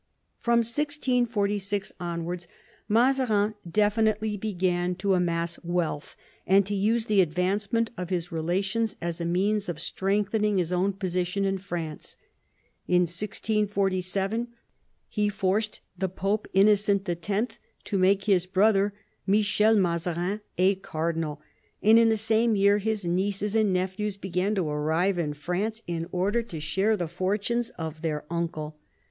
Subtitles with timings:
[0.39, 2.47] From 1646 onwards
[2.89, 5.21] Mazarin definitely began to 20 MAZABIN ohap.
[5.23, 6.15] amass wealth,
[6.47, 10.73] and to use the advancement of his rela tions as a means of strengthening his
[10.73, 12.17] own position in France.
[12.87, 14.47] In 1647
[15.07, 17.59] he forced the Pope Innocent X.
[17.83, 18.95] to make his brother,
[19.27, 21.39] Michel Mazarin, a cardinal,
[21.83, 26.09] and in the same year his nieces and nephews began to arrive in France in
[26.11, 28.79] order to share the fortunes of their uncle.